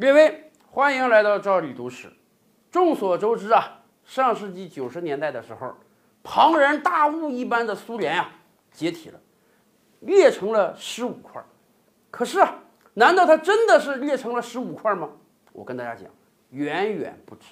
[0.00, 2.08] 各位，欢迎来到赵李读史。
[2.70, 5.74] 众所周知啊，上世纪九十年代的时候，
[6.22, 8.30] 庞然大物一般的苏联呀
[8.70, 9.18] 解体了，
[9.98, 11.42] 裂成了十五块。
[12.12, 12.60] 可是啊，
[12.94, 15.10] 难道它真的是裂成了十五块吗？
[15.52, 16.08] 我跟大家讲，
[16.50, 17.46] 远远不止。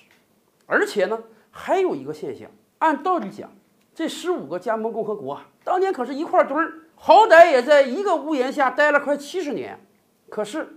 [0.67, 1.21] 而且呢，
[1.51, 3.51] 还有一个现象，按道理讲，
[3.93, 9.85] 这十五个加盟共和国啊，当年可是一块堆儿，好歹也在一个屋檐下待了快七十年。
[10.31, 10.69] 可是。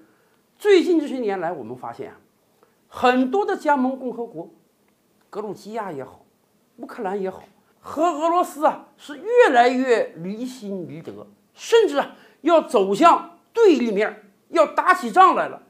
[0.59, 2.17] 最近这些年来，我们发现啊，
[2.89, 4.49] 很多的加盟共和国，
[5.29, 6.25] 格鲁吉亚也好，
[6.75, 7.43] 乌克兰也好，
[7.79, 15.63] 和俄罗斯啊是越来越离心离德，甚至啊要走向对立面，要打起仗来了。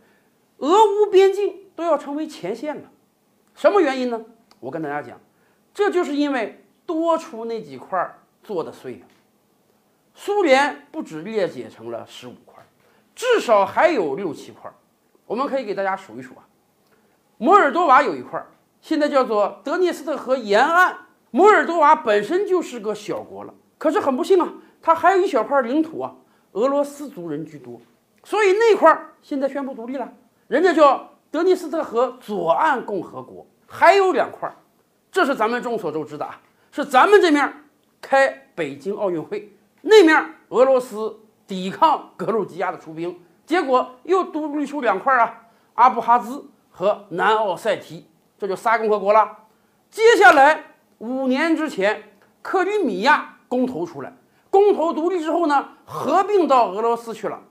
[0.57, 2.89] 俄乌边境都要成为前线了。
[3.53, 4.25] 什么原因呢？
[4.59, 5.21] 我跟大家讲，
[5.71, 9.05] 这就是因为多出那几块做的碎啊。
[10.15, 12.58] 苏联不止裂解成了十五块，
[13.19, 14.71] 至少还有六七块。
[15.25, 16.47] 我们可以给大家数一数啊，
[17.37, 18.41] 摩尔多瓦有一块，
[18.79, 20.97] 现在叫做德涅斯特河沿岸。
[21.31, 26.15] 摩尔多瓦本身就是个小国了，可是很不幸啊，它还有一小块领土啊，
[26.53, 27.81] 俄罗斯族人居多，
[28.23, 30.13] 所以那块现在宣布独立了，
[30.47, 33.45] 人家叫德涅斯特河左岸共和国。
[33.67, 34.49] 还有两块，
[35.11, 36.39] 这是咱们众所周知的啊，
[36.71, 37.53] 是咱们这面
[37.99, 43.19] 开北京奥运会，那面俄罗斯抵抗格鲁吉亚的出兵。
[43.47, 48.05] 结果又独立出两块啊，阿布哈兹和南奥塞梯，
[48.37, 49.39] 这就仨共和国了。
[49.89, 50.65] 接下来
[50.99, 52.03] 五年之前，
[52.43, 54.13] 克里米亚公投出来，
[54.51, 57.41] 公投独立之后呢，合并到俄罗斯去了。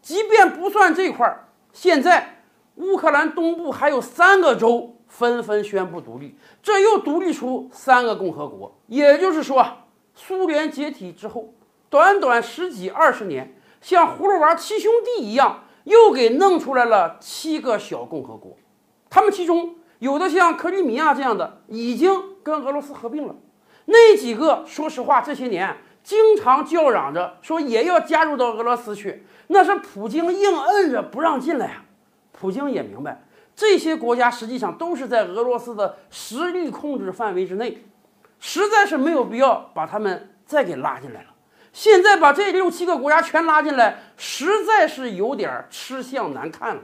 [0.00, 2.42] 即便不算这块儿，现在
[2.76, 8.74] 乌克兰东部还有三个州纷纷宣布独立，这又独立出三个共和国。
[8.86, 9.66] 也就是说，
[10.14, 11.52] 苏联解体之后，
[11.90, 13.54] 短短十几二十年。
[13.80, 18.56] 像葫芦娃七兄弟一样，又给弄出来了七个小共和国。
[19.08, 22.10] 他们其中有的像克里米亚这样的，已经
[22.42, 23.36] 跟俄罗斯合并了。
[23.84, 31.84] 那几个，说实话，这些年经常叫嚷着说也要加入到俄罗斯去，那是普京硬摁着不让进来呀。
[32.32, 33.22] 普京也明白，
[33.54, 37.84] 这些国家实际上都是在俄罗斯的实力控制范围之内，
[38.40, 41.28] 实在是没有必要把他们再给拉进来了。
[41.78, 46.82] 现在把这六七个国家全拉进来，实在是有点吃相难看了。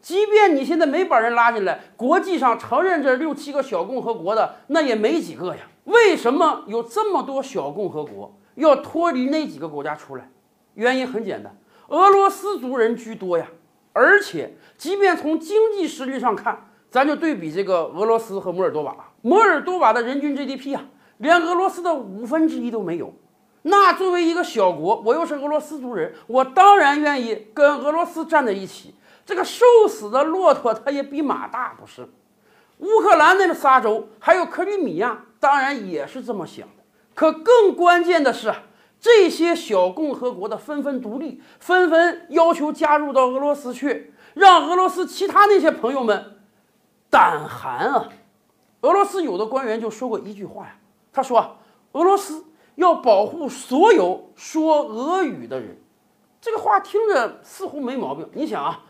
[0.00, 5.62] 即便你现在没把人拉进来，国际上承认这六七个小共和国的那也没几个呀。
[5.84, 10.28] 为什么有这么多小共和国要脱离那几个国家出来？
[10.74, 11.56] 原因很简单，
[11.86, 13.46] 俄罗斯族人居多呀。
[13.92, 20.84] 而且，即便从经济实力上看，咱就对比这个俄罗斯和摩尔多瓦，摩尔多瓦的人均 GDP 啊，
[21.18, 23.14] 连俄罗斯的五分之一都没有。
[23.68, 28.94] 那作为一个小国，我又是俄罗斯族人，我当然愿意跟俄罗斯站在一起。
[29.24, 32.08] 这个瘦死的骆驼，它也比马大，不是？
[32.78, 36.84] 乌克兰那个仨州，还有克里米亚，当然也是这么想的。
[37.12, 38.54] 可更关键的是，
[39.00, 46.38] 这些小共和国的纷纷独立，纷纷要求加入到俄罗斯去，让俄罗斯其他那些朋友们
[47.10, 48.08] 胆寒啊！
[48.82, 50.76] 俄罗斯有的官员就说过一句话呀，
[51.12, 51.56] 他说
[51.90, 52.44] ：“俄罗斯。”
[52.76, 55.76] 要保护所有说俄语的人，
[56.40, 58.26] 这个话听着似乎没毛病。
[58.32, 58.84] 你想啊，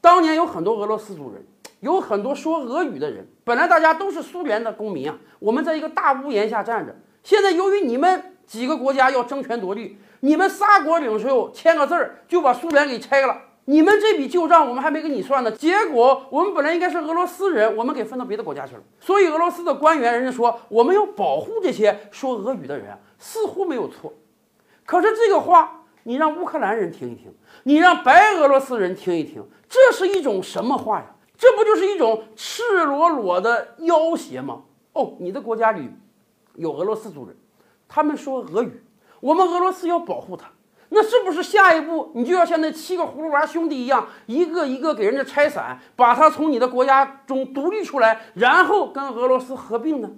[0.00, 1.44] 当年有很多俄罗斯族人，
[1.80, 6.94] 有很多说俄语的人，本来大家都是苏联的公民啊，我们在一个大屋檐下站着。
[7.22, 13.36] 现在由于你们几个国家要争权夺利，你们仨国领袖签个字儿就把苏联给拆了。
[13.70, 18.82] 你们这笔旧账我们还没给你算呢，结果我们本来应该是俄罗斯人，我们给分到别的国家去了。
[18.98, 24.14] 所以俄罗斯的官员人家说我们要保护这些说俄语的人，似乎没有错。
[24.86, 27.30] 可是这个话你让乌克兰人听一听，
[27.64, 31.04] 你让白俄罗斯人听一听，这是一种什么话呀？
[31.36, 34.62] 这不就是一种赤裸裸的要挟吗？
[34.94, 35.90] 哦，你的国家里
[36.54, 37.36] 有俄罗斯族人，
[37.86, 38.82] 他们说俄语，
[39.20, 40.48] 我们俄罗斯要保护他。
[40.90, 50.10] 那是不是下一步你就要像那七个葫芦娃兄弟一样，一个一个给人家拆散，把他从你的国家中独立出来，然后跟俄罗斯合并呢？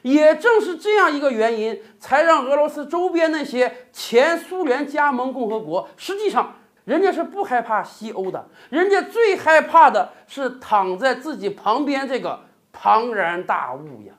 [0.00, 6.54] 也正是这样一个原因，才让俄罗斯周边那些前苏联加盟共和国，实际上
[6.86, 12.40] 人家是不害怕西欧的，人家最害怕的是躺在自己旁边这个
[12.72, 14.14] 庞然大物呀。